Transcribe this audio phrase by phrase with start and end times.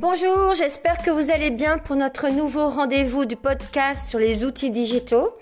[0.00, 4.70] Bonjour, j'espère que vous allez bien pour notre nouveau rendez-vous du podcast sur les outils
[4.70, 5.36] digitaux.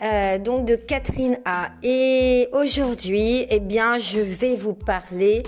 [0.00, 1.68] Euh, donc de Catherine A.
[1.82, 5.42] Et aujourd'hui, eh bien, je vais vous parler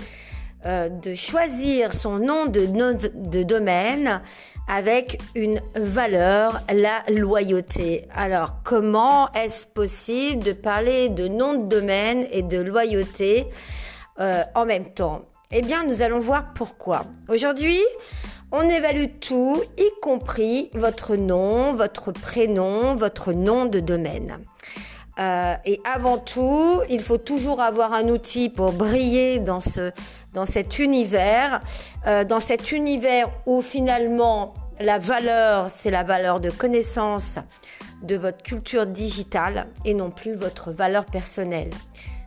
[0.67, 4.21] euh, de choisir son nom de, domaine
[4.67, 8.05] avec une valeur, la loyauté.
[8.13, 13.47] Alors, comment est-ce possible de parler de nom de domaine et de loyauté
[14.19, 15.23] euh, en même temps?
[15.49, 17.05] Eh bien, nous allons voir pourquoi.
[17.29, 17.79] Aujourd'hui,
[18.53, 24.39] on évalue tout, y compris votre nom, votre prénom, votre nom de domaine.
[25.19, 29.91] Euh, et avant tout, il faut toujours avoir un outil pour briller dans ce
[30.33, 31.61] dans cet univers,
[32.07, 37.37] euh, dans cet univers où finalement la valeur, c'est la valeur de connaissance
[38.01, 41.69] de votre culture digitale et non plus votre valeur personnelle.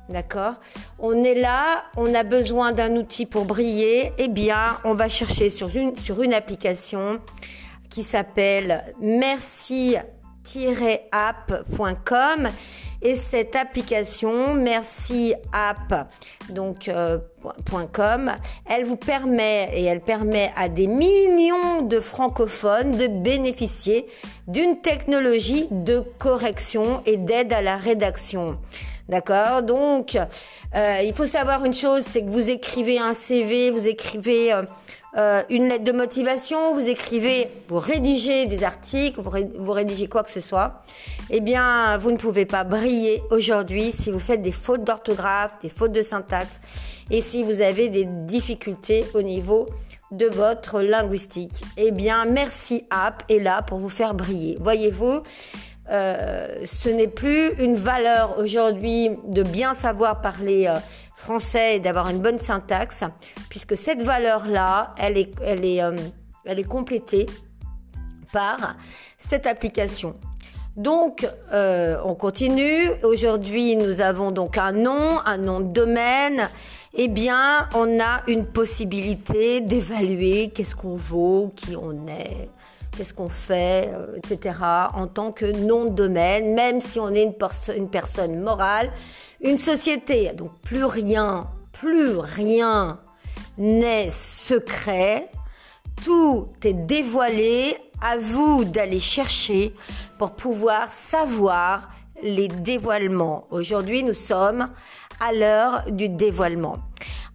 [0.09, 0.55] D'accord
[1.01, 4.13] On est là, on a besoin d'un outil pour briller.
[4.19, 7.19] Eh bien, on va chercher sur une, application
[7.91, 10.05] qui s'appelle merci-app.com
[13.03, 16.09] et cette application merci app
[16.89, 17.19] euh,
[18.67, 24.07] elle vous permet et elle permet à des millions de francophones de bénéficier
[24.49, 28.59] d'une technologie de correction et d'aide à la rédaction.
[29.09, 30.19] D'accord Donc,
[30.75, 34.63] euh, il faut savoir une chose, c'est que vous écrivez un CV, vous écrivez euh,
[35.17, 40.31] euh, une lettre de motivation, vous écrivez, vous rédigez des articles, vous, rédigez quoi que
[40.33, 40.83] ce soit.
[41.31, 45.69] Eh bien, vous ne pouvez pas briller aujourd'hui si vous faites des fautes d'orthographe, des
[45.69, 46.61] fautes de syntaxe
[47.11, 49.67] et si vous avez des difficultés au niveau
[50.11, 51.65] de votre linguistique.
[51.77, 54.57] Eh bien, Merci App est là pour vous faire briller.
[54.61, 55.23] Voyez-vous,
[55.91, 60.79] euh, ce n'est plus une valeur aujourd'hui de bien savoir parler euh,
[61.15, 63.05] français et d'avoir une bonne syntaxe,
[63.49, 65.97] puisque cette valeur-là, elle est, elle est, euh,
[66.45, 67.27] elle est complétée
[68.33, 68.77] par
[69.17, 70.17] cette application.
[70.77, 71.27] Donc,
[72.05, 72.91] on continue.
[73.03, 76.51] Aujourd'hui, nous avons donc un nom, un nom de domaine.
[76.93, 82.51] Eh bien, on a une possibilité d'évaluer qu'est-ce qu'on vaut, qui on est,
[82.97, 84.59] qu'est-ce qu'on fait, euh, etc.
[84.95, 87.35] en tant que nom de domaine, même si on est une,
[87.77, 88.91] une personne morale,
[89.41, 90.33] une société.
[90.35, 93.01] Donc plus rien, plus rien
[93.59, 95.29] n'est secret,
[96.03, 99.73] tout est dévoilé, à vous d'aller chercher
[100.19, 101.89] pour pouvoir savoir
[102.23, 103.47] les dévoilements.
[103.51, 104.69] Aujourd'hui, nous sommes
[105.21, 106.77] à l'heure du dévoilement.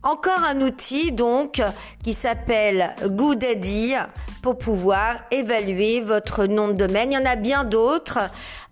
[0.04, 1.62] Encore un outil donc
[2.04, 3.94] qui s'appelle GoDaddy
[4.42, 7.12] pour pouvoir évaluer votre nom de domaine.
[7.12, 8.18] Il y en a bien d'autres.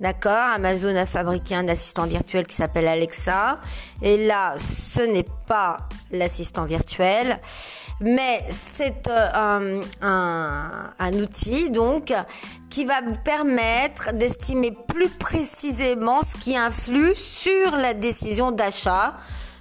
[0.00, 0.32] d'accord?
[0.32, 3.60] Amazon a fabriqué un assistant virtuel qui s'appelle Alexa,
[4.02, 7.38] et là, ce n'est pas l'assistant virtuel,
[8.00, 12.12] mais c'est euh, un, un, outil donc
[12.70, 19.14] qui va vous permettre d'estimer plus précisément ce qui influe sur la décision d'achat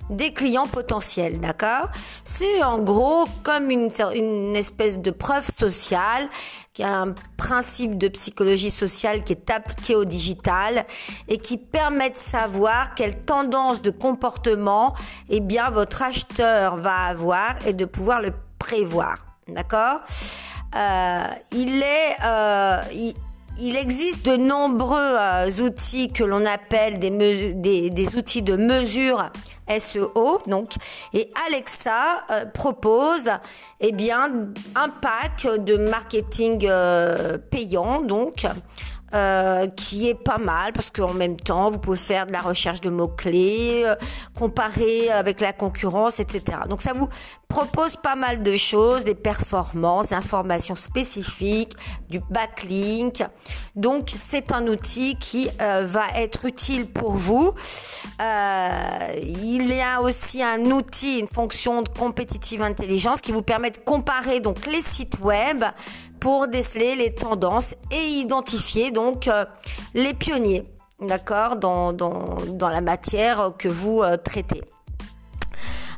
[0.09, 1.89] des clients potentiels, d'accord?
[2.25, 6.30] C'est en gros comme une, espèce de preuve sociale
[6.74, 10.86] qui a un principe de psychologie sociale qui est appliqué au digital
[11.27, 14.94] et qui permet de savoir quelle tendance de comportement
[15.30, 19.18] eh bien votre acheteur va avoir et de pouvoir le prévoir,
[19.48, 20.01] d'accord?
[20.75, 22.81] Euh, Il est euh,
[23.69, 29.30] existe de nombreux euh, outils que l'on appelle des, des, outils de mesure
[29.80, 30.69] SEO, donc,
[31.13, 33.30] et Alexa euh, propose,
[33.80, 34.31] eh bien,
[34.75, 38.46] un pack de marketing euh, payant, donc,
[39.13, 42.80] euh, qui est pas mal parce qu'en même temps, vous pouvez faire de la recherche
[42.80, 43.96] de mots-clés, euh,
[44.38, 46.60] comparer avec la concurrence, etc.
[46.69, 47.10] Donc ça vous
[47.50, 51.74] propose pas mal de choses, des performances, informations spécifiques,
[52.10, 53.22] du backlink.
[53.75, 57.54] Donc c'est un outil qui euh, va être utile pour vous.
[58.18, 63.78] il y a aussi un outil, une fonction de compétitive intelligence qui vous permet de
[63.78, 65.66] comparer donc les sites web
[66.22, 69.44] pour déceler les tendances et identifier donc euh,
[69.96, 70.64] les pionniers,
[71.02, 74.62] d'accord, dans, dans, la matière que vous euh, traitez.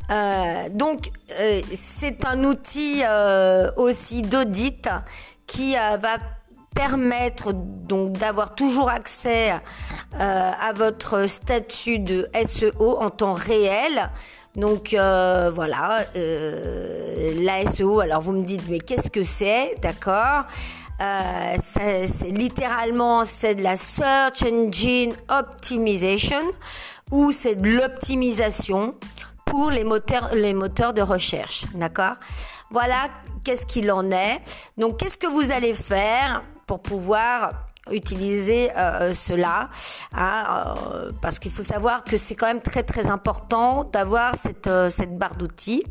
[0.10, 1.12] Euh, donc
[1.75, 3.04] c'est un outil
[3.78, 4.90] aussi d'audit
[5.46, 6.18] qui va
[6.75, 9.54] permettre donc d'avoir toujours accès
[10.20, 14.10] à votre statut de SEO en temps réel
[14.55, 20.44] donc euh, voilà, euh, SEO, alors vous me dites mais qu'est-ce que c'est, d'accord
[21.01, 26.44] euh, c'est littéralement c'est de la search engine optimization
[27.11, 28.95] ou c'est de l'optimisation
[29.45, 29.85] pour les
[30.35, 32.15] les moteurs de recherche, d'accord.
[32.69, 33.09] Voilà,
[33.44, 34.41] qu'est-ce qu'il en est.
[34.77, 37.51] Donc qu'est-ce que vous allez faire pour pouvoir
[37.91, 39.69] utiliser euh, cela
[40.13, 44.68] hein, euh, parce qu'il faut savoir que c'est quand même très très important d'avoir cette
[44.68, 45.83] euh, cette barre d'outils.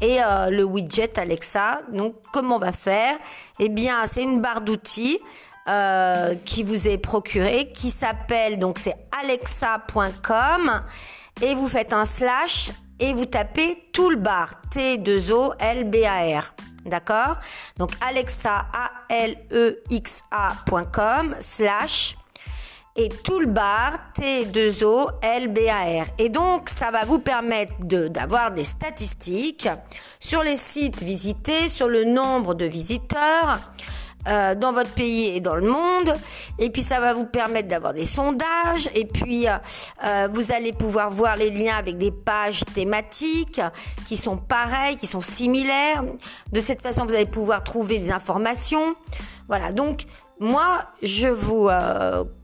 [0.00, 0.18] Et
[0.50, 3.16] le widget Alexa donc comment on va faire?
[3.58, 5.18] Eh bien c'est une barre d'outils
[6.44, 10.82] qui vous est procurée qui s'appelle donc c'est alexa.com
[11.42, 12.70] et vous faites un slash
[13.00, 17.36] et vous tapez toolbar T 2 O L B A R D'accord
[17.76, 19.36] Donc Alexa, A-L-E-X-A.com
[21.40, 22.16] slash
[22.98, 26.06] et toolbar T2O LBAR.
[26.18, 29.68] Et donc, ça va vous permettre d'avoir des statistiques
[30.18, 33.60] sur les sites visités, sur le nombre de visiteurs,
[34.28, 36.14] euh, dans votre pays et dans le monde.
[36.58, 38.88] Et puis ça va vous permettre d'avoir des sondages.
[38.94, 39.52] Et puis euh,
[40.04, 43.60] euh, vous allez pouvoir voir les liens avec des pages thématiques
[44.06, 46.04] qui sont pareilles, qui sont similaires.
[46.52, 48.94] De cette façon, vous allez pouvoir trouver des informations.
[49.48, 49.72] Voilà.
[49.72, 50.04] Donc
[50.40, 51.68] moi, je vous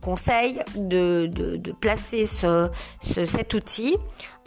[0.02, 2.68] conseille de, de, de, placer ce,
[3.02, 3.96] ce, cet outil.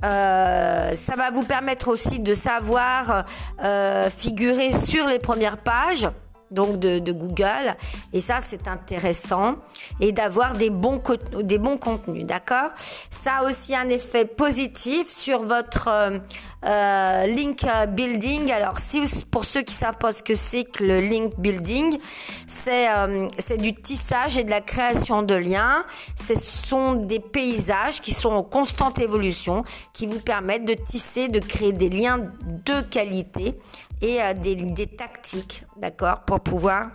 [0.04, 3.26] Euh, ça va vous permettre aussi de savoir
[3.64, 6.08] euh, figurer sur les premières pages
[6.52, 7.76] donc de, de, Google.
[8.14, 9.56] Et ça, c'est intéressant.
[10.00, 11.02] Et d'avoir des bons,
[11.42, 12.72] des bons contenus, d'accord?
[13.12, 16.20] Ça a aussi un effet positif sur votre euh,
[16.66, 18.52] euh link building.
[18.52, 21.98] Alors, si pour ceux qui savent ce que c'est que le link building,
[22.48, 25.86] c'est euh, c'est du tissage et de la création de liens.
[26.16, 29.64] Ce sont des paysages qui sont en constante évolution,
[29.94, 32.20] qui vous permettent de tisser, de créer des liens
[32.66, 33.56] de qualité
[34.02, 36.92] et euh, des, des tactiques, d'accord, pour pouvoir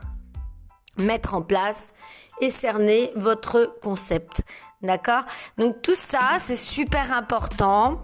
[0.99, 1.93] mettre en place
[2.41, 4.43] et cerner votre concept.
[4.83, 5.23] D'accord?
[5.59, 8.01] Donc tout ça, c'est super important.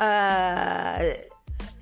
[0.00, 1.12] Euh,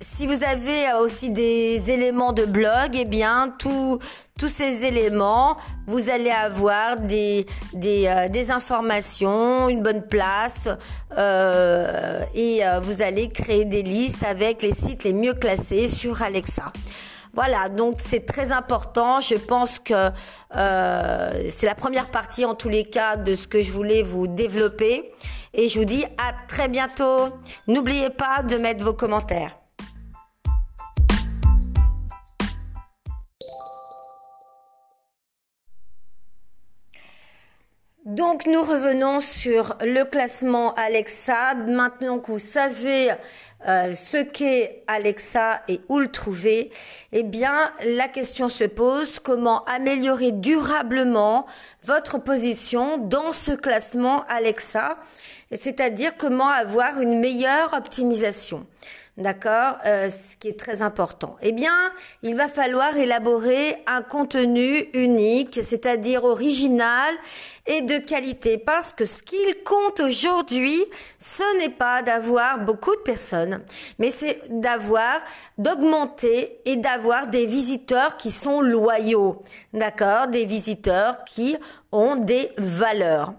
[0.01, 3.99] si vous avez aussi des éléments de blog, eh bien, tous
[4.47, 5.57] ces éléments,
[5.87, 10.69] vous allez avoir des, des, euh, des informations, une bonne place,
[11.17, 16.21] euh, et euh, vous allez créer des listes avec les sites les mieux classés sur
[16.21, 16.71] Alexa.
[17.33, 19.19] Voilà, donc c'est très important.
[19.19, 20.09] Je pense que
[20.55, 24.27] euh, c'est la première partie en tous les cas de ce que je voulais vous
[24.27, 25.11] développer.
[25.53, 27.29] Et je vous dis à très bientôt.
[27.67, 29.58] N'oubliez pas de mettre vos commentaires.
[38.19, 41.53] Donc nous revenons sur le classement Alexa.
[41.55, 43.11] Maintenant que vous savez
[43.65, 46.69] euh, ce qu'est Alexa et où le trouver,
[47.13, 51.45] eh bien la question se pose comment améliorer durablement
[51.85, 54.97] votre position dans ce classement Alexa,
[55.53, 58.67] c'est-à-dire comment avoir une meilleure optimisation?
[59.19, 61.35] D'accord euh, Ce qui est très important.
[61.41, 61.73] Eh bien,
[62.23, 67.13] il va falloir élaborer un contenu unique, c'est-à-dire original
[67.67, 68.57] et de qualité.
[68.57, 70.81] Parce que ce qu'il compte aujourd'hui,
[71.19, 73.61] ce n'est pas d'avoir beaucoup de personnes,
[73.99, 75.19] mais c'est d'avoir,
[75.57, 79.41] d'augmenter et d'avoir des visiteurs qui sont loyaux.
[79.73, 81.57] D'accord Des visiteurs qui
[81.91, 83.33] ont des valeurs.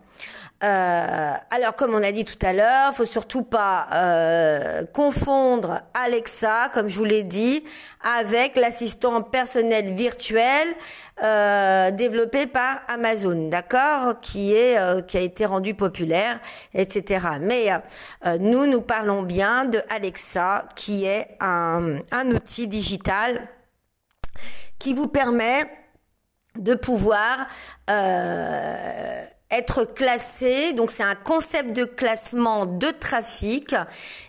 [0.62, 6.68] Euh, alors, comme on a dit tout à l'heure, faut surtout pas euh, confondre Alexa,
[6.74, 7.64] comme je vous l'ai dit,
[8.02, 10.68] avec l'assistant personnel virtuel
[11.22, 16.40] euh, développé par Amazon, d'accord, qui est euh, qui a été rendu populaire,
[16.74, 17.26] etc.
[17.40, 17.70] Mais
[18.38, 22.00] nous, nous parlons bien de Alexa, qui est un,
[22.30, 23.48] outil digital
[24.78, 25.64] qui vous permet
[26.56, 27.46] de pouvoir
[29.50, 30.72] être classé.
[30.72, 33.74] Donc c'est un concept de classement de trafic.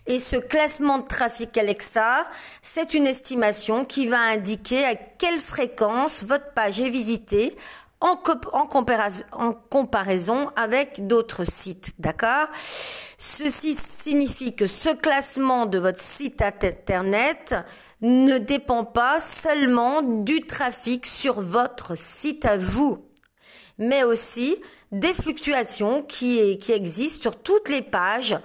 [0.07, 2.27] Et ce classement de trafic Alexa,
[2.61, 7.55] c'est une estimation qui va indiquer à quelle fréquence votre page est visitée
[8.01, 8.19] en,
[8.53, 11.91] en comparaison avec d'autres sites.
[11.99, 12.47] D'accord?
[13.17, 17.53] Ceci signifie que ce classement de votre site internet
[18.01, 23.05] ne dépend pas seulement du trafic sur votre site à vous,
[23.77, 24.57] mais aussi
[24.91, 28.37] des fluctuations qui, qui existent sur toutes les pages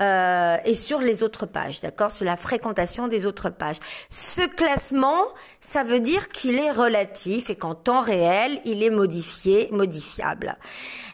[0.00, 3.76] euh, et sur les autres pages, d'accord, sur la fréquentation des autres pages.
[4.08, 5.26] Ce classement,
[5.60, 10.56] ça veut dire qu'il est relatif et qu'en temps réel, il est modifié, modifiable.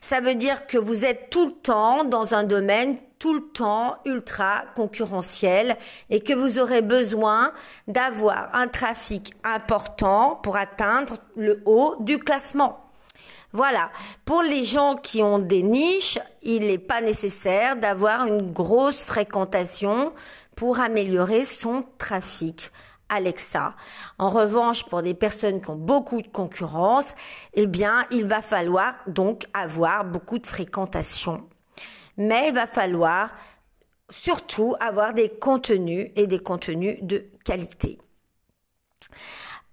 [0.01, 3.97] Ça veut dire que vous êtes tout le temps dans un domaine tout le temps
[4.05, 5.77] ultra concurrentiel
[6.11, 7.53] et que vous aurez besoin
[7.89, 12.86] d'avoir un trafic important pour atteindre le haut du classement.
[13.53, 13.91] Voilà.
[14.25, 20.13] Pour les gens qui ont des niches, il n'est pas nécessaire d'avoir une grosse fréquentation
[20.57, 22.71] pour améliorer son trafic.
[23.09, 23.75] Alexa.
[24.19, 27.15] En revanche, pour des personnes qui ont beaucoup de concurrence,
[27.55, 31.49] eh bien, il va falloir donc avoir beaucoup de fréquentation.
[32.17, 33.31] Mais il va falloir
[34.11, 37.99] surtout avoir des contenus et des contenus de qualité.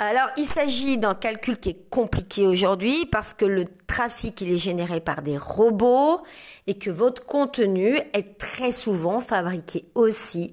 [0.10, 5.00] Alors, il s'agit d'un calcul qui est compliqué aujourd'hui parce que le trafic, est généré
[5.00, 6.22] par des robots
[6.68, 10.52] et que votre contenu est très souvent fabriqué aussi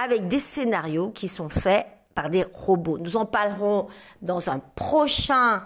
[0.00, 2.98] avec des scénarios qui sont faits par des robots.
[2.98, 3.88] Nous en parlerons
[4.20, 5.64] dans un prochain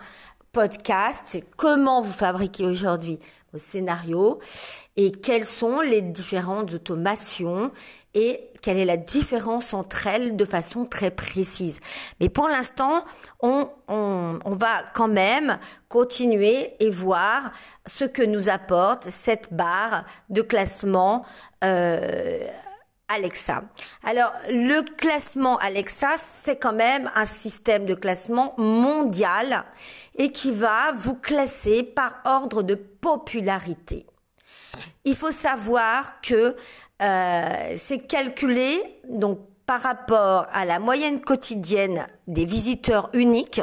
[0.56, 1.22] podcast.
[1.26, 3.18] C'est comment vous fabriquez aujourd'hui
[3.52, 4.38] vos scénarios
[4.96, 7.72] et quelles sont les différentes automations
[8.14, 11.80] et quelle est la différence entre elles de façon très précise.
[12.20, 13.04] Mais pour l'instant,
[13.40, 13.68] on,
[14.46, 15.58] va quand même
[15.90, 17.52] continuer et voir
[17.84, 21.26] ce que nous apporte cette barre de classement
[21.64, 22.46] euh,
[23.08, 23.62] Alexa.
[24.04, 29.64] Alors, le classement Alexa, c'est quand même un système de classement mondial
[30.16, 34.06] et qui va vous classer par ordre de popularité.
[35.04, 36.56] Il faut savoir que
[37.02, 43.60] euh, c'est calculé donc par rapport à la moyenne quotidienne des visiteurs uniques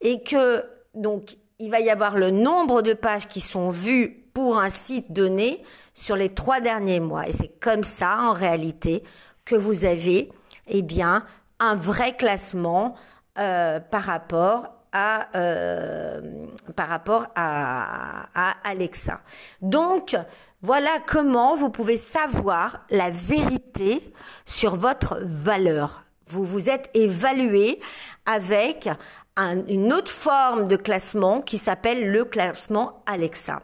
[0.00, 4.58] et que donc il va y avoir le nombre de pages qui sont vues pour
[4.58, 5.62] un site donné
[5.94, 7.28] sur les trois derniers mois.
[7.28, 9.02] Et c'est comme ça, en réalité,
[9.44, 10.30] que vous avez,
[10.66, 11.24] eh bien,
[11.60, 12.94] un vrai classement
[13.38, 16.46] euh, par rapport à euh,
[16.76, 19.20] par rapport à, à Alexa.
[19.60, 20.16] Donc
[20.62, 24.14] voilà comment vous pouvez savoir la vérité
[24.46, 26.04] sur votre valeur.
[26.28, 27.80] Vous vous êtes évalué
[28.24, 28.88] avec
[29.36, 33.62] une autre forme de classement qui s'appelle le classement Alexa.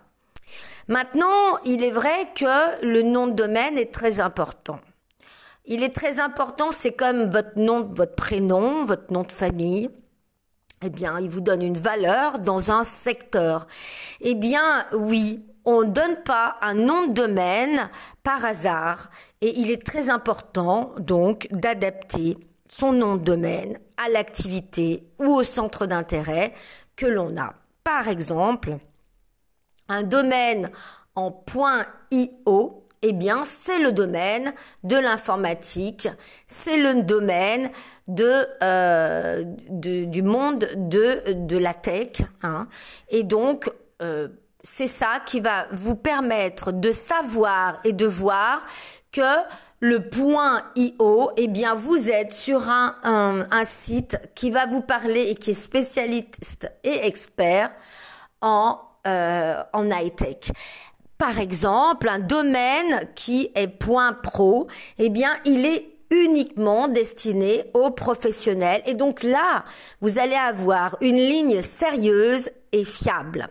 [0.91, 4.81] Maintenant, il est vrai que le nom de domaine est très important.
[5.65, 9.89] Il est très important, c'est comme votre nom, votre prénom, votre nom de famille.
[10.83, 13.69] Eh bien, il vous donne une valeur dans un secteur.
[14.21, 17.89] Eh bien, oui, on ne donne pas un nom de domaine
[18.25, 19.11] par hasard
[19.43, 22.37] et il est très important donc d'adapter
[22.69, 26.53] son nom de domaine à l'activité ou au centre d'intérêt
[26.97, 27.55] que l'on a.
[27.85, 28.79] Par exemple,
[29.91, 30.71] un domaine
[31.17, 31.45] en
[32.11, 34.55] .io, eh bien, c'est le domaine
[34.85, 36.09] de l'informatique,
[36.47, 37.71] c'est le domaine
[38.09, 42.23] de, euh, du monde de, de la tech.
[42.43, 42.69] Hein.
[43.09, 43.71] Et donc,
[44.01, 44.29] euh,
[44.63, 48.63] c'est ça qui va vous permettre de savoir et de voir
[49.13, 49.23] que
[49.81, 55.31] le point IO, eh bien, vous êtes sur un, un site qui va vous parler
[55.31, 57.71] et qui est spécialiste et expert
[58.43, 60.53] en euh, en high-tech.
[61.19, 64.67] Par exemple, un domaine qui est point pro,
[64.99, 68.83] eh bien, il est uniquement destiné aux professionnels.
[68.87, 69.65] Et donc là,
[70.01, 73.49] vous allez avoir une ligne sérieuse et fiable.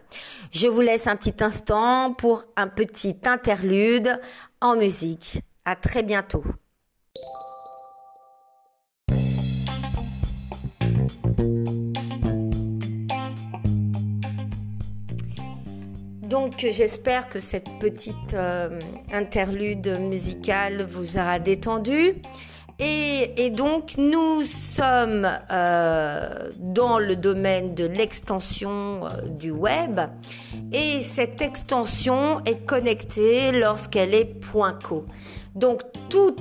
[0.52, 4.20] Je vous laisse un petit instant pour un petit interlude
[4.62, 5.42] en musique.
[5.66, 6.44] À très bientôt.
[16.42, 18.80] Donc j'espère que cette petite euh,
[19.12, 22.16] interlude musicale vous aura détendu.
[22.80, 30.00] Et, donc nous sommes euh, dans le domaine de l'extension euh, du web
[30.72, 34.34] et cette extension est connectée lorsqu'elle est
[34.88, 35.06] .co.
[35.56, 36.40] Donc tous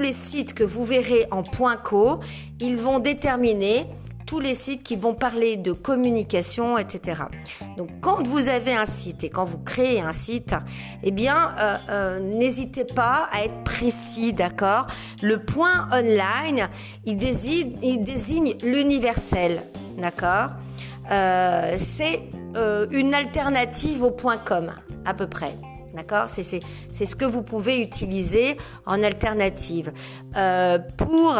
[0.00, 2.20] les sites que vous verrez en .co,
[2.60, 3.86] ils vont déterminer
[4.26, 7.22] tous les sites qui vont parler de communication, etc.
[7.76, 10.54] Donc quand vous avez un site et quand vous créez un site,
[11.02, 14.86] eh bien, euh, euh, n'hésitez pas à être précis, d'accord?
[15.22, 16.68] Le point online,
[17.04, 19.62] il désigne, l'universel,
[19.98, 20.50] d'accord?
[21.10, 22.22] Euh, C'est
[22.92, 24.72] une alternative au point com,
[25.04, 25.56] à peu près.
[25.94, 26.28] D'accord?
[26.28, 26.60] C'est, c'est,
[27.06, 29.92] ce que vous pouvez utiliser en alternative.
[30.96, 31.34] Pour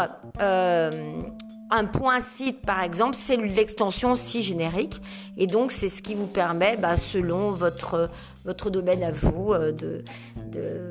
[1.75, 5.00] un point site, par exemple, c'est l'extension aussi générique.
[5.37, 8.11] Et donc, c'est ce qui vous permet, bah, selon votre,
[8.45, 10.04] votre domaine à vous, euh, de,
[10.52, 10.90] de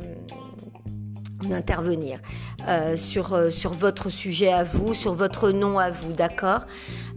[1.49, 2.19] d'intervenir
[2.69, 6.61] euh, sur, euh, sur votre sujet à vous, sur votre nom à vous, d'accord?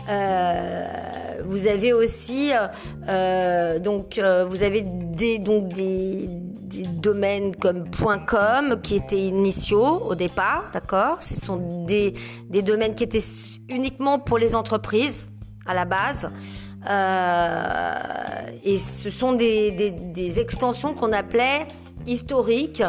[0.08, 0.84] Euh,
[1.44, 2.50] Vous avez aussi
[3.08, 6.28] euh, donc vous avez des donc des
[6.82, 7.84] domaines comme
[8.26, 11.22] .com qui étaient initiaux au départ, d'accord?
[11.22, 12.14] Ce sont des
[12.48, 13.24] des domaines qui étaient
[13.68, 15.28] uniquement pour les entreprises
[15.66, 16.30] à la base.
[18.64, 21.66] et ce sont des, des, extensions qu'on appelait
[22.06, 22.84] historiques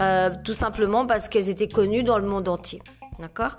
[0.00, 2.82] euh, tout simplement parce qu'elles étaient connues dans le monde entier.
[3.20, 3.56] D'accord?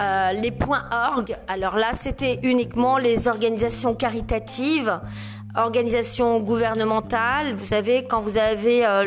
[0.00, 4.98] Euh, Les org, alors là, c'était uniquement les organisations caritatives,
[5.56, 7.54] organisations gouvernementales.
[7.54, 9.04] Vous savez, quand vous avez euh,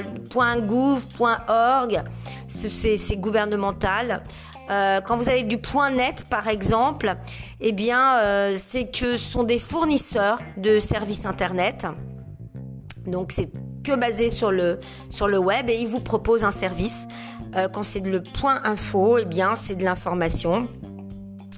[0.61, 2.03] .gouv, .org,
[2.47, 4.23] c'est gouvernemental.
[4.69, 7.15] Euh, quand vous avez du point net, par exemple,
[7.61, 11.85] eh bien, euh, c'est que ce sont des fournisseurs de services Internet.
[13.05, 13.49] Donc, c'est
[13.83, 17.07] que basé sur le, sur le web et il vous propose un service.
[17.55, 20.67] Euh, quand c'est le point info, eh bien, c'est de l'information.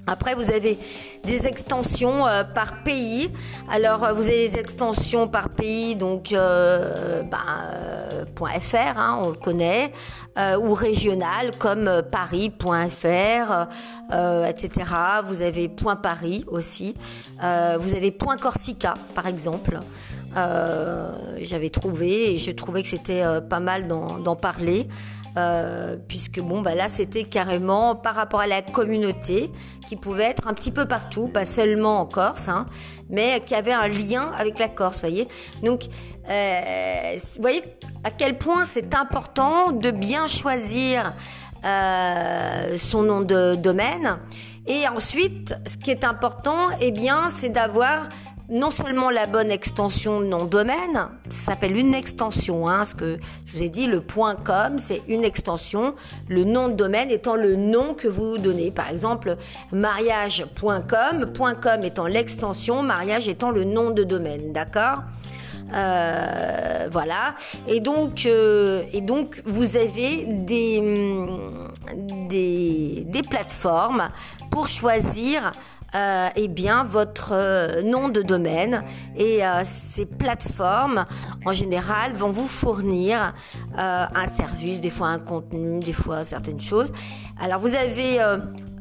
[0.10, 0.80] Après, vous avez
[1.24, 3.30] des extensions euh, par pays.
[3.70, 7.38] Alors, euh, vous avez des extensions par pays, donc euh, ben,
[8.62, 9.92] .fr, hein, on le connaît,
[10.62, 13.68] ou régional comme paris.fr,
[14.48, 14.69] etc.
[15.26, 16.95] Vous avez Paris aussi.
[17.41, 19.80] vous avez Corsica, par exemple.
[21.41, 24.88] J'avais trouvé et je trouvais que c'était pas mal d'en parler.
[25.38, 29.52] Euh, puisque bon bah là c'était carrément par rapport à la communauté
[29.88, 32.65] qui pouvait être un petit peu partout, pas seulement en Corse, hein,
[33.10, 35.28] mais qui avait un lien avec la Corse, voyez.
[35.63, 35.84] Donc
[36.30, 37.63] euh, vous voyez
[38.04, 41.13] à quel point c'est important de bien choisir
[41.63, 44.18] euh, son nom de domaine.
[44.65, 48.08] Et ensuite, ce qui est important, eh bien, c'est d'avoir
[48.50, 52.96] non seulement la bonne extension de nom de domaine, ça s'appelle une extension, hein, ce
[52.96, 55.96] que je vous ai dit, le .com, c'est une extension,
[56.28, 58.72] le nom de domaine étant le nom que vous donnez.
[58.72, 59.38] Par exemple,
[59.72, 65.04] mariage.com, .com étant l'extension, mariage étant le nom de domaine, d'accord?
[65.74, 67.36] Euh, voilà.
[67.68, 70.82] Et donc, euh, et donc, vous avez des,
[72.28, 74.10] des, des plateformes
[74.50, 75.52] pour choisir
[75.95, 78.84] euh, eh bien votre euh, nom de domaine
[79.15, 81.06] et euh, ces plateformes
[81.45, 83.34] en général vont vous fournir
[83.78, 86.91] euh, un service, des fois un contenu, des fois certaines choses.
[87.41, 88.19] Alors vous avez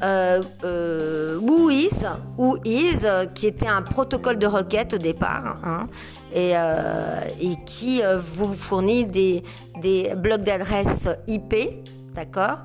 [0.03, 5.89] euh, Whois, Whois qui était un protocole de requête au départ hein,
[6.35, 8.03] et, et qui
[8.37, 9.43] vous fournit des,
[9.81, 11.55] des blocs d'adresses IP,
[12.15, 12.59] d'accord?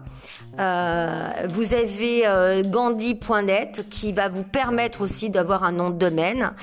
[0.60, 6.54] Euh, vous avez euh, Gandhi.net qui va vous permettre aussi d'avoir un nom de domaine,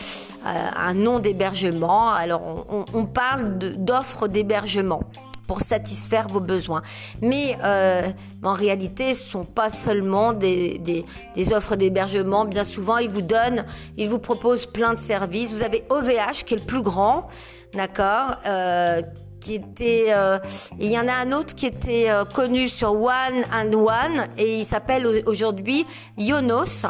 [0.47, 2.11] euh, un nom d'hébergement.
[2.13, 5.03] Alors on, on parle d'offres d'hébergement
[5.51, 6.81] pour satisfaire vos besoins.
[7.23, 8.03] Mais euh,
[8.45, 12.45] en réalité, ce sont pas seulement des, des, des offres d'hébergement.
[12.45, 13.65] Bien souvent, ils vous donnent,
[13.97, 15.53] ils vous proposent plein de services.
[15.53, 17.27] Vous avez OVH qui est le plus grand,
[17.75, 19.03] d'accord, euh,
[19.41, 20.39] qui était euh,
[20.79, 24.61] il y en a un autre qui était euh, connu sur One and One et
[24.61, 25.87] il s'appelle aujourd'hui
[26.19, 26.87] Yonos.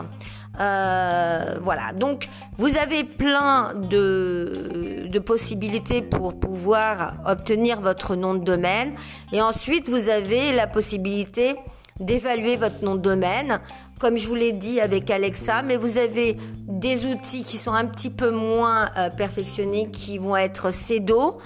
[0.59, 8.45] Euh, voilà, donc vous avez plein de, de possibilités pour pouvoir obtenir votre nom de
[8.45, 8.95] domaine.
[9.33, 11.57] Et ensuite vous avez la possibilité
[12.01, 13.61] d'évaluer votre nom de domaine
[14.01, 16.37] comme je vous l'ai dit avec Alexa, mais vous avez
[16.67, 21.37] des outils qui sont un petit peu moins euh, perfectionnés, qui vont être CEDO,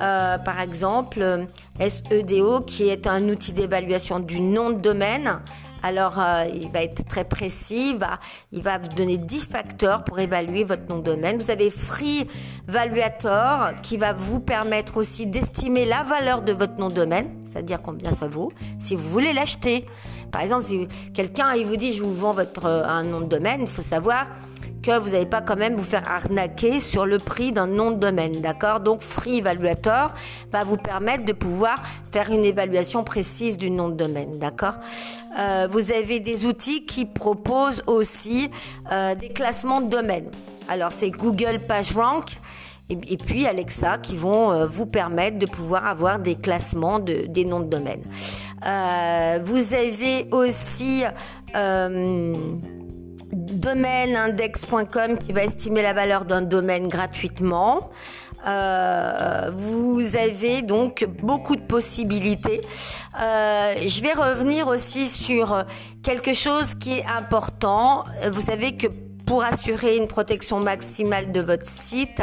[0.00, 1.44] euh, par exemple, euh,
[1.78, 5.42] SEDO, qui est un outil d'évaluation du nom de domaine.
[5.82, 8.18] Alors, euh, il va être très précis, il va,
[8.52, 11.38] il va vous donner 10 facteurs pour évaluer votre nom de domaine.
[11.38, 12.26] Vous avez Free
[12.66, 17.80] Valuator qui va vous permettre aussi d'estimer la valeur de votre nom de domaine, c'est-à-dire
[17.80, 19.84] combien ça vaut, si vous voulez l'acheter.
[20.30, 23.62] Par exemple, si quelqu'un il vous dit je vous vends votre un nom de domaine,
[23.62, 24.26] il faut savoir
[24.82, 27.96] que vous n'allez pas quand même vous faire arnaquer sur le prix d'un nom de
[27.96, 28.80] domaine, d'accord?
[28.80, 30.12] Donc Free Evaluator
[30.52, 34.74] va vous permettre de pouvoir faire une évaluation précise du nom de domaine, d'accord?
[35.38, 38.50] Euh, Vous avez des outils qui proposent aussi
[38.92, 40.30] euh, des classements de domaines.
[40.68, 42.38] Alors c'est Google PageRank
[42.90, 47.44] et, puis Alexa qui vont euh, vous permettre de pouvoir avoir des classements de, des
[47.44, 48.02] noms de domaine.
[48.62, 51.04] Vous avez aussi
[53.32, 57.90] domaineIndex.com qui va estimer la valeur d'un domaine gratuitement.
[58.46, 62.60] Euh, vous avez donc beaucoup de possibilités.
[63.20, 65.64] Euh, je vais revenir aussi sur
[66.02, 68.04] quelque chose qui est important.
[68.30, 68.86] Vous savez que
[69.28, 72.22] pour assurer une protection maximale de votre site,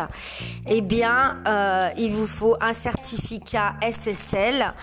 [0.67, 4.73] eh bien, euh, il vous faut un certificat SSL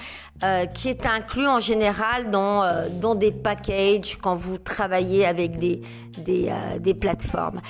[0.44, 5.58] euh, qui est inclus en général dans, euh, dans des packages quand vous travaillez avec
[5.58, 5.82] des,
[6.18, 7.60] des, euh, des plateformes.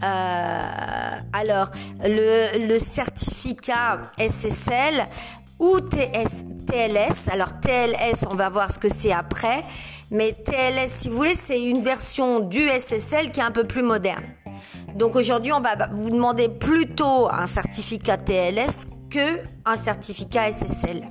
[0.00, 1.70] alors,
[2.02, 5.06] le, le certificat SSL
[5.58, 7.28] ou TS, TLS.
[7.30, 9.64] Alors TLS, on va voir ce que c'est après.
[10.12, 13.82] Mais TLS, si vous voulez, c'est une version du SSL qui est un peu plus
[13.82, 14.24] moderne.
[14.94, 21.08] Donc aujourd'hui, on va vous demander plutôt un certificat TLS que un certificat SSL.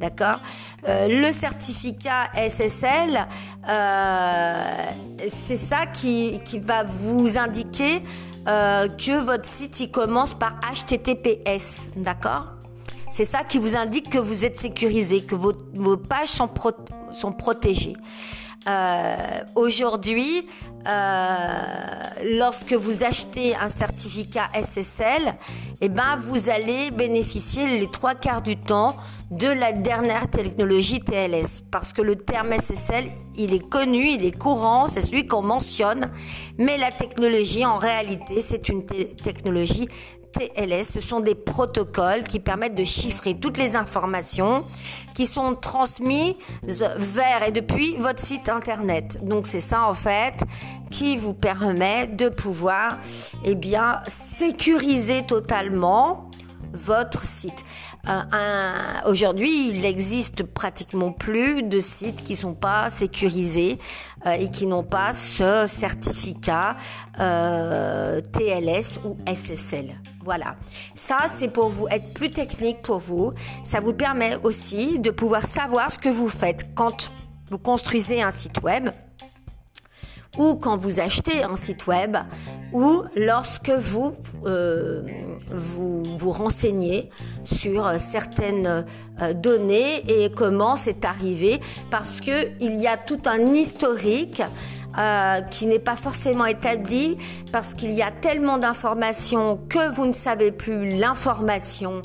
[0.00, 0.40] D'accord?
[0.88, 3.28] Euh, Le certificat SSL,
[3.68, 4.86] euh,
[5.28, 8.02] c'est ça qui, qui, va vous indiquer
[8.48, 11.90] euh, que votre site il commence par HTTPS.
[11.94, 12.46] D'accord?
[13.12, 15.52] C'est ça qui vous indique que vous êtes sécurisé, que vos,
[15.98, 16.48] pages sont,
[17.12, 17.94] sont protégées.
[18.66, 19.16] Euh,
[19.54, 20.46] Aujourd'hui,
[20.88, 21.46] euh,
[22.38, 25.34] lorsque vous achetez un certificat SSL,
[25.82, 28.96] eh ben vous allez bénéficier les trois quarts du temps
[29.30, 34.38] de la dernière technologie TLS, parce que le terme SSL, il est connu, il est
[34.38, 36.10] courant, c'est celui qu'on mentionne,
[36.56, 39.88] mais la technologie, en réalité, c'est une technologie
[40.32, 44.64] TLS, ce sont des protocoles qui permettent de chiffrer toutes les informations
[45.14, 49.18] qui sont transmises vers et depuis votre site internet.
[49.24, 50.42] Donc c'est ça en fait
[50.90, 52.98] qui vous permet de pouvoir
[53.44, 56.30] eh bien sécuriser totalement
[56.72, 57.64] votre site.
[58.08, 58.72] Euh,
[59.06, 63.78] Aujourd'hui, il n'existe pratiquement plus de sites qui sont pas sécurisés
[64.26, 66.76] euh, et qui n'ont pas ce certificat
[67.20, 70.00] euh, TLS ou SSL.
[70.22, 70.56] Voilà.
[70.94, 73.32] Ça, c'est pour vous être plus technique pour vous.
[73.64, 77.10] Ça vous permet aussi de pouvoir savoir ce que vous faites quand
[77.50, 78.88] vous construisez un site web
[80.38, 82.16] ou quand vous achetez un site web
[82.72, 84.14] ou lorsque vous
[84.46, 85.02] euh,
[85.50, 87.10] vous, vous renseignez
[87.44, 88.84] sur certaines
[89.20, 94.42] euh, données et comment c'est arrivé parce que il y a tout un historique
[94.98, 97.16] euh, qui n'est pas forcément établi
[97.50, 102.02] parce qu'il y a tellement d'informations que vous ne savez plus l'information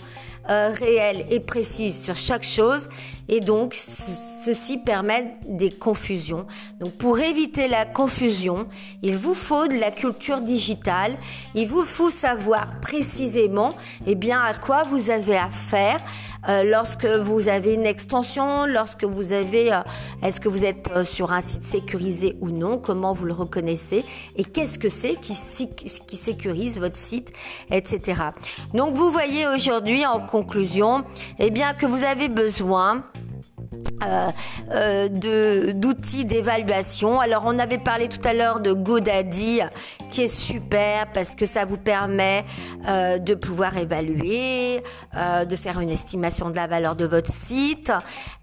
[0.49, 2.89] euh, réelle et précise sur chaque chose
[3.29, 6.45] et donc ceci permet des confusions.
[6.79, 8.67] Donc pour éviter la confusion,
[9.03, 11.13] il vous faut de la culture digitale,
[11.53, 15.99] il vous faut savoir précisément eh bien à quoi vous avez affaire
[16.47, 19.79] euh, lorsque vous avez une extension, lorsque vous avez euh,
[20.23, 24.05] est-ce que vous êtes euh, sur un site sécurisé ou non, comment vous le reconnaissez?
[24.35, 27.33] Et qu'est-ce que c'est qui, sécurise votre site,
[27.71, 28.21] etc.
[28.73, 31.03] Donc vous voyez aujourd'hui en conclusion,
[31.39, 33.03] eh bien que vous avez besoin
[35.11, 37.19] d'outils d'évaluation.
[37.19, 39.61] Alors on avait parlé tout à l'heure de GoDaddy
[40.09, 42.45] qui est super parce que ça vous permet
[42.87, 44.83] euh, de pouvoir évaluer,
[45.15, 47.91] euh, de faire une estimation de la valeur de votre site.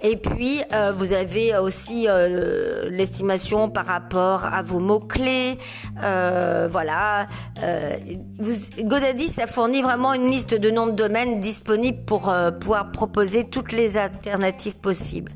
[0.03, 2.07] Et puis euh, vous avez aussi
[2.91, 5.59] l'estimation par rapport à vos mots clés.
[6.01, 7.27] voilà.
[8.39, 13.45] Vous, GoDaddy ça fournit vraiment une liste de noms de domaines disponibles pour pouvoir proposer
[13.45, 15.33] toutes les alternatives possibles.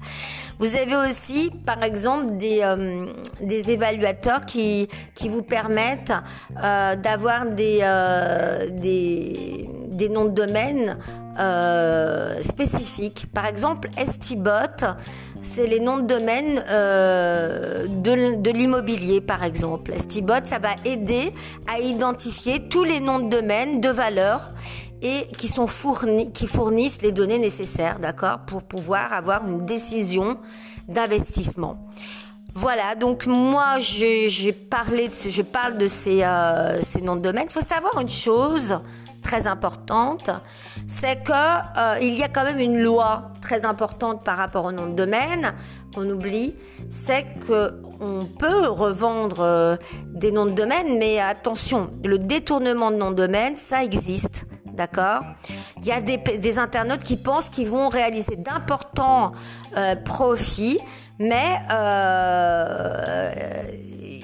[0.58, 3.06] Vous avez aussi, par exemple, des, euh,
[3.40, 6.12] des évaluateurs qui, qui vous permettent
[6.62, 10.98] euh, d'avoir des, euh, des, des, noms de domaine
[11.38, 13.26] euh, spécifiques.
[13.32, 14.84] Par exemple, STBot,
[15.42, 19.92] c'est les noms de domaine euh, de, de l'immobilier, par exemple.
[19.96, 21.32] STBot, ça va aider
[21.72, 24.48] à identifier tous les noms de domaine de valeur
[25.02, 30.38] et qui sont fournis, qui fournissent les données nécessaires, d'accord, pour pouvoir avoir une décision
[30.88, 31.78] d'investissement.
[32.54, 37.46] Voilà, donc moi j'ai parlé, de, je parle de ces, euh, noms de domaine.
[37.48, 38.80] Il faut savoir une chose
[39.22, 40.30] très importante,
[40.86, 44.72] c'est que euh, il y a quand même une loi très importante par rapport au
[44.72, 45.52] nom de domaine
[45.94, 46.54] qu'on oublie,
[46.90, 52.96] c'est que on peut revendre euh, des noms de domaine, mais attention, le détournement de
[52.96, 54.46] nom de domaine, ça existe.
[54.78, 55.22] D'accord
[55.78, 59.32] Il y a des, internautes qui pensent qu'ils vont réaliser d'importants
[59.76, 60.78] euh, profits,
[61.18, 61.58] mais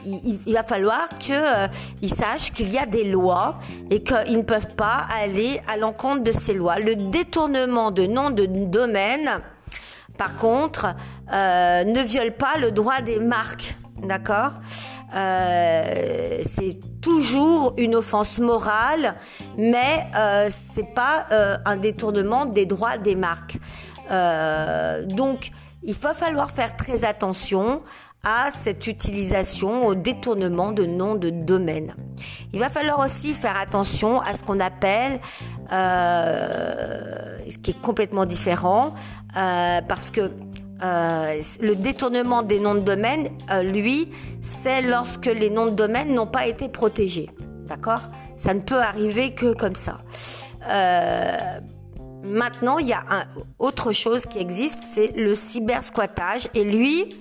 [0.07, 1.67] il, va falloir qu'ils euh,
[2.07, 3.59] sachent qu'il y a des lois
[3.91, 6.79] et qu'ils ne peuvent pas aller à l'encontre de ces lois.
[6.79, 9.41] Le détournement de nom de domaine,
[10.17, 10.95] par contre,
[11.33, 13.77] euh, ne viole pas le droit des marques.
[14.05, 14.53] D'accord
[15.15, 19.15] euh, C'est toujours une offense morale,
[19.57, 21.27] mais euh, c'est pas
[21.65, 23.59] un détournement des droits des marques.
[25.09, 25.51] donc,
[25.87, 27.83] il va falloir faire très attention
[28.25, 31.95] à cette utilisation, au détournement de noms de domaine.
[32.53, 35.21] Il va falloir aussi faire attention à ce qu'on appelle,
[35.71, 38.95] euh, ce qui est complètement différent,
[39.37, 40.31] euh, parce que
[40.83, 44.09] euh, le détournement des noms de domaine, euh, lui,
[44.43, 47.31] c'est lorsque les noms de domaine n'ont pas été protégés.
[47.67, 48.01] D'accord?
[48.37, 49.99] Ça ne peut arriver que comme ça.
[50.69, 51.61] Euh,
[52.25, 53.05] maintenant, il y a
[53.59, 56.49] autre chose qui existe, c'est le cybersquattage.
[56.55, 57.15] Et lui,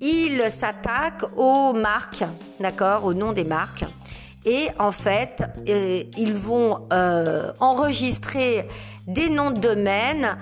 [0.00, 2.24] il s'attaque aux marques,
[2.58, 3.84] d'accord, au nom des marques.
[4.44, 6.88] Et en fait, ils vont
[7.60, 8.66] enregistrer
[9.06, 10.38] des noms de domaine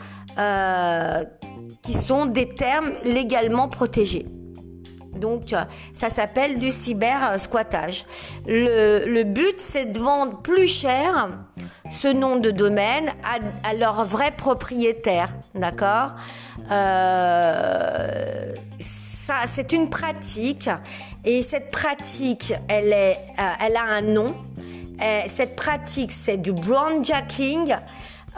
[1.89, 4.27] qui sont des termes légalement protégés.
[5.17, 5.55] Donc,
[5.95, 8.05] ça s'appelle du cyber squattage.
[8.47, 11.31] Le, but, c'est de vendre plus cher
[11.91, 16.11] ce nom de domaine à, à leur vrai propriétaire, d'accord?
[16.71, 18.53] Euh,
[19.47, 20.69] c'est une pratique
[21.25, 24.35] et cette pratique, elle, est, euh, elle a un nom.
[25.01, 27.75] Euh, cette pratique, c'est du brownjacking,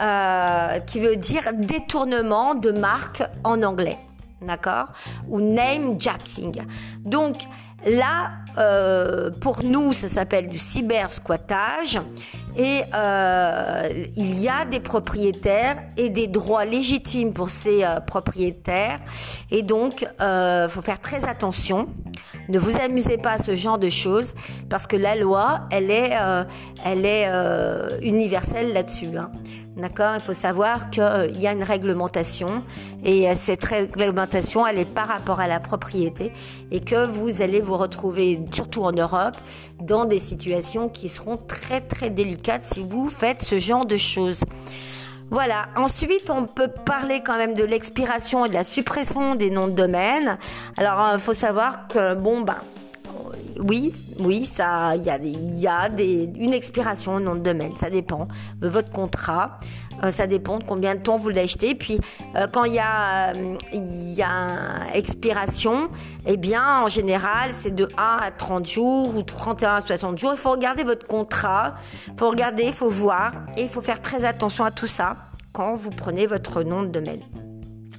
[0.01, 3.97] euh, qui veut dire détournement de marque en anglais,
[4.41, 4.87] d'accord
[5.29, 6.63] Ou name jacking.
[6.99, 7.37] Donc
[7.85, 8.31] là,
[9.39, 11.99] pour nous, ça s'appelle du cyber squattage
[12.57, 18.99] et euh, il y a des propriétaires et des droits légitimes pour ces euh, propriétaires.
[19.51, 21.87] Et donc, euh, faut faire très attention.
[22.49, 24.33] Ne vous amusez pas à ce genre de choses
[24.69, 26.43] parce que la loi, elle est, euh,
[26.83, 27.29] elle est
[28.01, 29.17] universelle là-dessus.
[29.17, 29.31] Hein.
[29.77, 32.63] D'accord Il faut savoir qu'il y a une réglementation
[33.05, 36.33] et cette réglementation, elle est par rapport à la propriété
[36.71, 39.37] et que vous allez vous retrouver, surtout en Europe,
[39.79, 44.43] dans des situations qui seront très très délicates si vous faites ce genre de choses.
[45.29, 45.67] Voilà.
[45.77, 49.73] Ensuite, on peut parler quand même de l'expiration et de la suppression des noms de
[49.73, 50.37] domaine.
[50.75, 52.57] Alors, il faut savoir que bon, ben,
[53.61, 57.75] oui, oui, ça, il y a, y a des, une expiration au nom de domaine.
[57.75, 58.27] Ça dépend
[58.59, 59.57] de votre contrat.
[60.03, 61.75] Euh, ça dépend de combien de temps vous l'achetez.
[61.75, 61.99] Puis,
[62.35, 63.33] euh, quand il y a,
[63.71, 65.89] il y a expiration,
[66.25, 70.31] eh bien, en général, c'est de 1 à 30 jours ou 31 à 60 jours.
[70.33, 71.75] Il faut regarder votre contrat.
[72.07, 73.33] Il faut regarder, il faut voir.
[73.57, 75.17] Et il faut faire très attention à tout ça
[75.53, 77.21] quand vous prenez votre nom de domaine.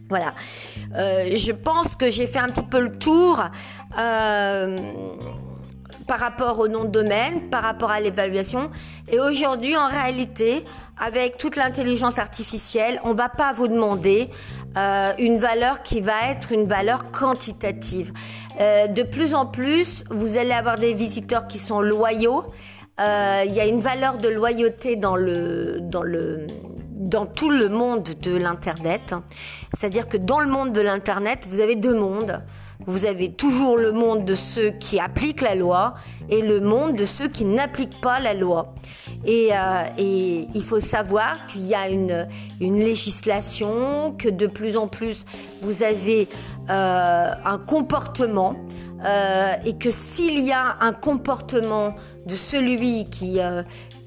[0.09, 0.35] Voilà.
[0.95, 3.43] Euh, je pense que j'ai fait un petit peu le tour.
[3.99, 4.77] Euh,
[6.13, 8.71] par rapport au nom de domaine, par rapport à l'évaluation.
[9.11, 10.63] Et aujourd'hui, en réalité,
[10.99, 14.29] avec toute l'intelligence artificielle, on va pas vous demander
[14.77, 18.13] euh, une valeur qui va être une valeur quantitative.
[18.61, 22.45] Euh, de plus en plus, vous allez avoir des visiteurs qui sont loyaux.
[23.01, 26.47] Euh, il y a une valeur de loyauté dans le dans le
[26.91, 29.15] dans tout le monde de l'internet.
[29.73, 32.43] C'est-à-dire que dans le monde de l'internet, vous avez deux mondes.
[32.87, 35.95] Vous avez toujours le monde de ceux qui appliquent la loi
[36.29, 38.75] et le monde de ceux qui n'appliquent pas la loi.
[39.25, 42.27] Et, euh, et il faut savoir qu'il y a une,
[42.61, 45.25] une législation, que de plus en plus
[45.63, 46.29] vous avez
[46.71, 48.57] euh, un comportement
[49.05, 51.95] euh, et que s'il y a un comportement
[52.27, 53.63] de celui qui, euh,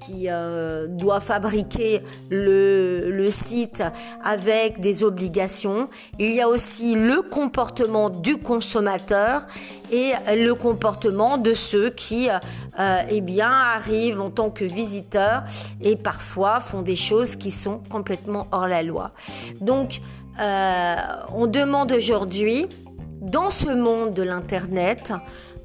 [0.06, 3.84] qui euh, doit fabriquer le, site
[4.24, 5.90] avec des obligations.
[6.20, 9.48] Il y a aussi le comportement du consommateur
[9.92, 15.44] et le comportement de ceux qui euh, eh bien, arrivent en tant que visiteurs
[15.82, 19.12] et parfois font des choses qui sont complètement hors la loi.
[19.60, 20.02] Donc,
[20.40, 20.96] euh,
[21.34, 22.68] on demande aujourd'hui,
[23.22, 25.14] dans ce monde de l'Internet,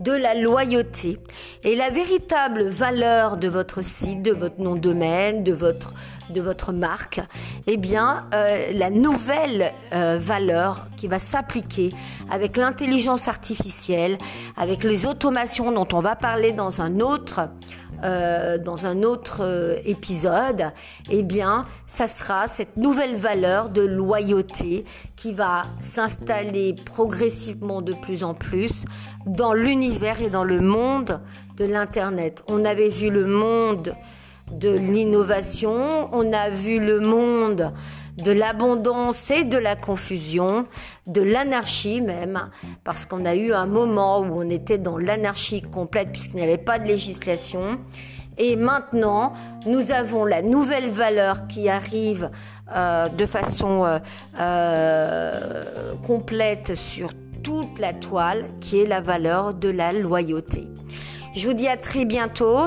[0.00, 1.18] de la loyauté.
[1.62, 5.94] Et la véritable valeur de votre site, de votre nom de domaine, de votre
[6.30, 7.20] de votre marque,
[7.66, 11.90] eh bien, euh, la nouvelle euh, valeur qui va s'appliquer
[12.30, 14.16] avec l'intelligence artificielle,
[14.56, 17.48] avec les automations dont on va parler dans un autre
[18.02, 20.72] euh, dans un autre euh, épisode,
[21.10, 24.84] eh bien, ça sera cette nouvelle valeur de loyauté
[25.16, 28.84] qui va s'installer progressivement de plus en plus
[29.26, 31.20] dans l'univers et dans le monde
[31.56, 32.42] de l'Internet.
[32.48, 33.94] On avait vu le monde
[34.50, 37.72] de l'innovation, on a vu le monde
[38.22, 40.66] de l'abondance et de la confusion,
[41.06, 42.50] de l'anarchie même,
[42.85, 46.59] parce qu'on a eu un moment où on était dans l'anarchie complète puisqu'il n'y avait
[46.59, 47.78] pas de législation.
[48.38, 49.33] Et maintenant,
[49.66, 52.30] nous avons la nouvelle valeur qui arrive
[52.74, 53.98] euh, de façon euh,
[54.38, 57.11] euh, complète sur
[57.42, 60.68] toute la toile, qui est la valeur de la loyauté.
[61.33, 62.59] Je vous dis à très bientôt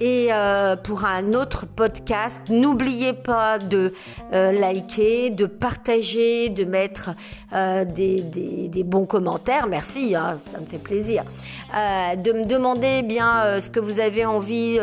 [0.00, 2.40] et euh, pour un autre podcast.
[2.48, 3.92] N'oubliez pas de
[4.32, 7.10] euh, liker, de partager, de mettre
[7.52, 9.66] euh, des, bons commentaires.
[9.66, 11.24] Merci, hein, ça me fait plaisir.
[11.72, 14.78] de me demander bien ce que vous avez envie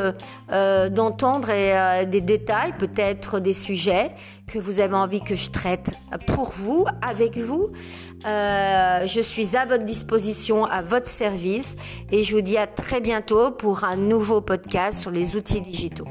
[0.50, 4.12] d'entendre et des détails, peut-être des sujets
[4.48, 5.92] que vous avez envie que je traite
[6.28, 7.70] pour vous, avec vous.
[8.26, 11.76] Euh, je suis à votre disposition, à votre service
[12.12, 16.06] et je vous dis à très bientôt pour un nouveau podcast sur les outils digitaux.